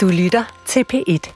Du 0.00 0.08
lytter 0.08 0.44
til 0.66 0.84
P1. 0.92 1.32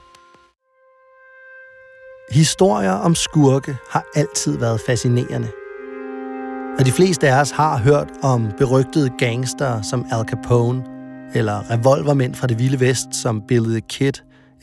Historier 2.31 2.91
om 2.91 3.15
skurke 3.15 3.77
har 3.91 4.05
altid 4.15 4.57
været 4.57 4.81
fascinerende. 4.87 5.47
Og 6.79 6.85
de 6.85 6.91
fleste 6.91 7.27
af 7.29 7.41
os 7.41 7.51
har 7.51 7.77
hørt 7.77 8.07
om 8.23 8.51
berygtede 8.57 9.09
gangster 9.17 9.81
som 9.81 10.05
Al 10.11 10.25
Capone, 10.27 10.83
eller 11.33 11.71
revolvermænd 11.71 12.35
fra 12.35 12.47
det 12.47 12.59
vilde 12.59 12.79
vest 12.79 13.15
som 13.15 13.41
Billy 13.47 13.69
the 13.69 13.81
Kid, 13.81 14.13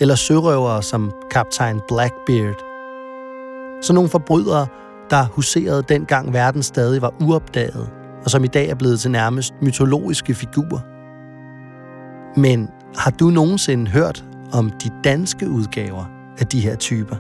eller 0.01 0.15
sørøvere 0.15 0.83
som 0.83 1.13
Kaptajn 1.31 1.81
Blackbeard. 1.89 2.59
Så 3.83 3.93
nogle 3.93 4.11
forbrydere, 4.11 4.67
der 5.11 5.27
huserede 5.27 5.83
dengang 5.89 6.33
verden 6.33 6.63
stadig 6.63 7.03
var 7.03 7.15
uopdaget, 7.21 7.91
og 8.25 8.31
som 8.31 8.45
i 8.45 8.49
dag 8.49 8.69
er 8.69 8.75
blevet 8.75 9.01
til 9.01 9.11
nærmest 9.11 9.55
mytologiske 9.61 10.35
figurer. 10.35 10.81
Men 12.41 12.69
har 12.97 13.11
du 13.11 13.31
nogensinde 13.31 13.91
hørt 13.91 14.25
om 14.53 14.71
de 14.71 14.91
danske 15.05 15.49
udgaver 15.49 16.05
af 16.39 16.47
de 16.47 16.61
her 16.61 16.77
typer? 16.77 17.17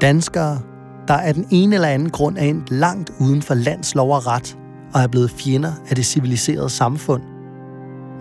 Danskere, 0.00 0.60
der 1.08 1.14
af 1.14 1.34
den 1.34 1.46
ene 1.50 1.74
eller 1.74 1.88
anden 1.88 2.10
grund 2.10 2.38
er 2.38 2.42
endt 2.42 2.70
langt 2.70 3.10
uden 3.20 3.42
for 3.42 3.54
landslov 3.54 4.14
og 4.14 4.26
ret, 4.26 4.58
og 4.94 5.00
er 5.00 5.06
blevet 5.06 5.30
fjender 5.30 5.72
af 5.88 5.96
det 5.96 6.06
civiliserede 6.06 6.70
samfund, 6.70 7.22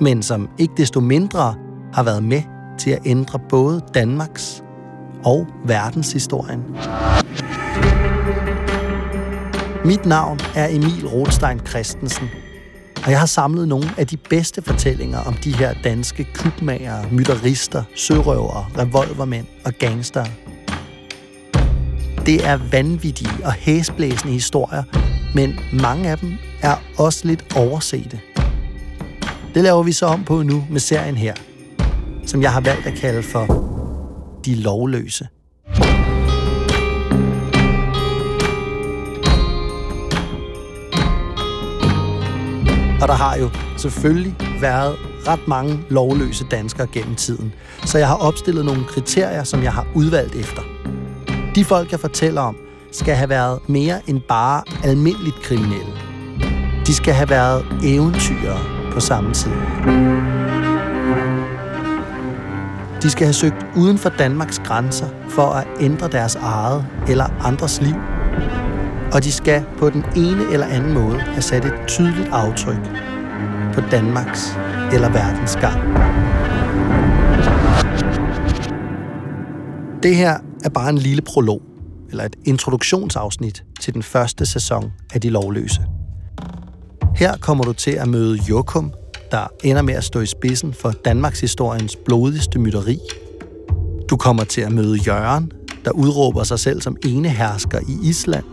men 0.02 0.24
som 0.24 0.50
ikke 0.58 0.74
desto 0.78 1.00
mindre 1.00 1.56
har 1.94 2.04
været 2.04 2.24
med 2.24 2.42
til 2.78 2.92
at 2.92 3.00
ændre 3.06 3.40
både 3.50 3.82
Danmarks 3.94 4.64
og 5.26 5.48
verdenshistorien. 5.66 6.64
Mit 9.86 10.06
navn 10.06 10.40
er 10.56 10.68
Emil 10.68 11.08
Rothstein 11.08 11.60
Christensen, 11.60 12.28
og 13.06 13.12
jeg 13.12 13.20
har 13.20 13.26
samlet 13.26 13.68
nogle 13.68 13.90
af 13.98 14.08
de 14.08 14.18
bedste 14.18 14.62
fortællinger 14.62 15.20
om 15.20 15.34
de 15.34 15.56
her 15.56 15.74
danske 15.84 16.28
kubmager, 16.36 17.12
mytterister, 17.12 17.84
sørøvere, 17.96 18.66
revolvermænd 18.78 19.46
og 19.66 19.74
gangster. 19.74 20.26
Det 22.26 22.48
er 22.48 22.60
vanvittige 22.72 23.46
og 23.46 23.54
hæsblæsende 23.54 24.34
historier, 24.34 24.84
men 25.36 25.60
mange 25.82 26.10
af 26.10 26.18
dem 26.18 26.34
er 26.62 26.76
også 26.98 27.28
lidt 27.28 27.58
oversete. 27.58 28.20
Det 29.54 29.64
laver 29.64 29.84
vi 29.84 29.92
så 29.92 30.06
om 30.06 30.24
på 30.24 30.44
nu 30.44 30.64
med 30.70 30.80
serien 30.80 31.16
her, 31.16 31.34
som 32.26 32.42
jeg 32.42 32.52
har 32.52 32.62
valgt 32.62 32.88
at 32.88 32.94
kalde 32.94 33.24
for 33.24 33.46
De 34.46 34.56
Lovløse. 34.56 35.28
Og 43.04 43.10
der 43.10 43.16
har 43.16 43.38
jo 43.38 43.50
selvfølgelig 43.78 44.36
været 44.62 44.96
ret 45.28 45.48
mange 45.48 45.80
lovløse 45.90 46.46
danskere 46.52 46.88
gennem 46.88 47.16
tiden. 47.16 47.54
Så 47.86 47.98
jeg 47.98 48.08
har 48.08 48.16
opstillet 48.16 48.66
nogle 48.66 48.84
kriterier, 48.84 49.44
som 49.44 49.64
jeg 49.64 49.74
har 49.74 49.88
udvalgt 49.96 50.36
efter. 50.36 50.62
De 51.56 51.66
folk, 51.66 51.92
jeg 51.92 52.00
fortæller 52.00 52.42
om, 52.42 52.56
skal 52.92 53.16
have 53.16 53.30
været 53.30 53.60
mere 53.68 54.02
end 54.08 54.22
bare 54.22 54.64
almindeligt 54.84 55.36
kriminelle. 55.42 55.94
De 56.88 56.94
skal 56.94 57.14
have 57.14 57.30
været 57.30 57.66
eventyrere 57.84 58.60
på 58.92 59.00
samme 59.00 59.34
tid. 59.34 59.52
De 63.02 63.10
skal 63.10 63.26
have 63.26 63.34
søgt 63.34 63.66
uden 63.76 63.98
for 63.98 64.10
Danmarks 64.10 64.62
grænser 64.66 65.08
for 65.30 65.46
at 65.48 65.68
ændre 65.80 66.08
deres 66.08 66.36
eget 66.36 66.86
eller 67.08 67.26
andres 67.46 67.82
liv. 67.82 67.96
Og 69.14 69.24
de 69.24 69.32
skal 69.32 69.64
på 69.78 69.90
den 69.90 70.04
ene 70.16 70.54
eller 70.54 70.66
anden 70.66 70.94
måde 70.94 71.20
have 71.20 71.42
sat 71.42 71.66
et 71.66 71.74
tydeligt 71.88 72.30
aftryk 72.32 72.84
på 73.74 73.82
Danmarks 73.92 74.58
eller 74.94 75.10
verdens 75.10 75.56
gang. 75.56 75.80
Det 80.04 80.16
her 80.16 80.38
er 80.64 80.70
bare 80.70 80.90
en 80.90 80.98
lille 80.98 81.22
prolog, 81.22 81.62
eller 82.10 82.24
et 82.24 82.36
introduktionsafsnit 82.46 83.64
til 83.80 83.94
den 83.94 84.04
første 84.04 84.46
sæson 84.46 84.92
af 85.14 85.22
De 85.22 85.30
Lovløse. 85.30 85.86
Her 87.16 87.38
kommer 87.38 87.64
du 87.64 87.74
til 87.74 87.92
at 87.92 88.08
møde 88.08 88.40
Jokum, 88.50 88.94
der 89.32 89.48
ender 89.64 89.82
med 89.82 89.94
at 89.94 90.04
stå 90.04 90.20
i 90.20 90.26
spidsen 90.26 90.74
for 90.74 90.92
Danmarks 90.92 91.42
historiens 91.42 91.96
blodigste 92.06 92.60
mytteri. 92.60 93.00
Du 94.10 94.18
kommer 94.18 94.44
til 94.44 94.62
at 94.62 94.72
møde 94.72 94.98
Jørgen, 94.98 95.52
der 95.86 95.92
udråber 95.92 96.44
sig 96.44 96.60
selv 96.60 96.82
som 96.82 96.98
enehersker 97.06 97.80
i 97.80 98.10
Island. 98.10 98.46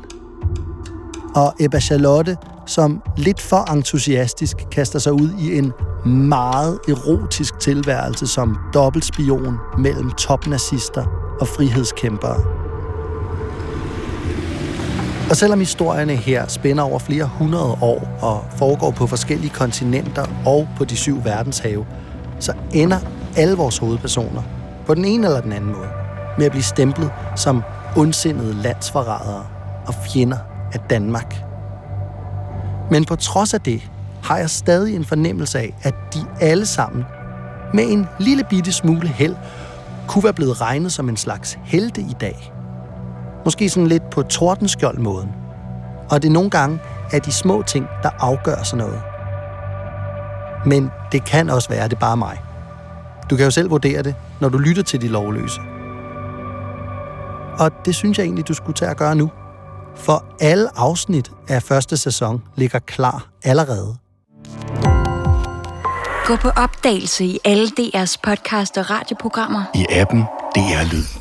Og 1.34 1.54
Ebba 1.60 1.80
Charlotte, 1.80 2.36
som 2.66 3.02
lidt 3.16 3.40
for 3.40 3.72
entusiastisk 3.72 4.56
kaster 4.72 4.98
sig 4.98 5.12
ud 5.12 5.30
i 5.38 5.58
en 5.58 5.72
meget 6.06 6.78
erotisk 6.88 7.58
tilværelse 7.58 8.26
som 8.26 8.58
dobbeltspion 8.74 9.58
mellem 9.78 10.10
topnazister 10.10 11.04
og 11.40 11.48
frihedskæmpere. 11.48 12.44
Og 15.30 15.36
selvom 15.36 15.58
historierne 15.58 16.16
her 16.16 16.46
spænder 16.48 16.82
over 16.82 16.98
flere 16.98 17.30
hundrede 17.38 17.76
år 17.82 18.18
og 18.20 18.44
foregår 18.56 18.90
på 18.90 19.06
forskellige 19.06 19.50
kontinenter 19.50 20.26
og 20.46 20.68
på 20.76 20.84
de 20.84 20.96
syv 20.96 21.24
verdenshave, 21.24 21.86
så 22.40 22.52
ender 22.74 22.98
alle 23.36 23.56
vores 23.56 23.78
hovedpersoner 23.78 24.42
på 24.86 24.94
den 24.94 25.04
ene 25.04 25.26
eller 25.26 25.40
den 25.40 25.52
anden 25.52 25.72
måde 25.72 25.88
med 26.38 26.46
at 26.46 26.50
blive 26.50 26.62
stemplet 26.62 27.10
som 27.36 27.62
ondsindede 27.96 28.54
landsforrædere 28.54 29.46
og 29.86 29.94
fjender 29.94 30.36
af 30.72 30.80
Danmark. 30.80 31.34
Men 32.90 33.04
på 33.04 33.16
trods 33.16 33.54
af 33.54 33.60
det 33.60 33.90
har 34.22 34.38
jeg 34.38 34.50
stadig 34.50 34.96
en 34.96 35.04
fornemmelse 35.04 35.58
af, 35.58 35.74
at 35.82 35.94
de 36.14 36.26
alle 36.40 36.66
sammen 36.66 37.04
med 37.74 37.84
en 37.88 38.06
lille 38.18 38.44
bitte 38.50 38.72
smule 38.72 39.08
held 39.08 39.36
kunne 40.08 40.24
være 40.24 40.32
blevet 40.32 40.60
regnet 40.60 40.92
som 40.92 41.08
en 41.08 41.16
slags 41.16 41.58
helte 41.64 42.00
i 42.00 42.14
dag. 42.20 42.52
Måske 43.44 43.68
sådan 43.68 43.86
lidt 43.86 44.10
på 44.10 44.22
tordenskjold-måden. 44.22 45.28
Og 46.10 46.22
det 46.22 46.32
nogle 46.32 46.50
gange 46.50 46.78
er 47.12 47.18
de 47.18 47.32
små 47.32 47.62
ting, 47.62 47.86
der 48.02 48.10
afgør 48.18 48.62
sådan 48.62 48.86
noget. 48.86 49.02
Men 50.66 50.90
det 51.12 51.24
kan 51.24 51.50
også 51.50 51.68
være, 51.68 51.84
at 51.84 51.90
det 51.90 51.96
er 51.96 52.00
bare 52.00 52.16
mig. 52.16 52.38
Du 53.30 53.36
kan 53.36 53.44
jo 53.44 53.50
selv 53.50 53.70
vurdere 53.70 54.02
det, 54.02 54.14
når 54.40 54.48
du 54.48 54.58
lytter 54.58 54.82
til 54.82 55.00
de 55.00 55.08
lovløse. 55.08 55.60
Og 57.58 57.70
det 57.84 57.94
synes 57.94 58.18
jeg 58.18 58.24
egentlig, 58.24 58.48
du 58.48 58.54
skulle 58.54 58.74
tage 58.74 58.90
at 58.90 58.96
gøre 58.96 59.14
nu. 59.14 59.30
For 59.96 60.24
alle 60.40 60.78
afsnit 60.78 61.30
af 61.48 61.62
første 61.62 61.96
sæson 61.96 62.42
ligger 62.56 62.78
klar 62.78 63.28
allerede. 63.44 63.96
Gå 66.24 66.36
på 66.36 66.48
opdagelse 66.48 67.24
i 67.24 67.38
alle 67.44 67.66
DR's 67.80 68.16
podcast 68.22 68.78
og 68.78 68.90
radioprogrammer. 68.90 69.64
I 69.74 69.86
appen 69.90 70.20
DR 70.54 70.92
Lyd. 70.92 71.19